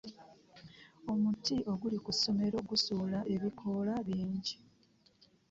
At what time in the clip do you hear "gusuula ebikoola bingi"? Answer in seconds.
2.69-4.55